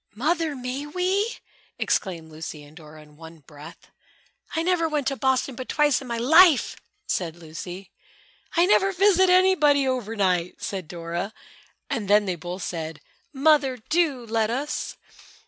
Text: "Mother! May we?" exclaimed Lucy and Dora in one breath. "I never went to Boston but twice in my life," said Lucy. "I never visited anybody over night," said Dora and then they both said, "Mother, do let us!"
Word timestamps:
"Mother! 0.15 0.55
May 0.55 0.87
we?" 0.87 1.37
exclaimed 1.77 2.31
Lucy 2.31 2.63
and 2.63 2.75
Dora 2.75 3.03
in 3.03 3.17
one 3.17 3.41
breath. 3.45 3.91
"I 4.55 4.63
never 4.63 4.89
went 4.89 5.05
to 5.09 5.15
Boston 5.15 5.53
but 5.53 5.69
twice 5.69 6.01
in 6.01 6.07
my 6.07 6.17
life," 6.17 6.75
said 7.05 7.35
Lucy. 7.35 7.91
"I 8.57 8.65
never 8.65 8.91
visited 8.93 9.29
anybody 9.31 9.87
over 9.87 10.15
night," 10.15 10.55
said 10.59 10.87
Dora 10.87 11.35
and 11.87 12.07
then 12.07 12.25
they 12.25 12.33
both 12.35 12.63
said, 12.63 12.99
"Mother, 13.31 13.77
do 13.89 14.25
let 14.25 14.49
us!" 14.49 14.97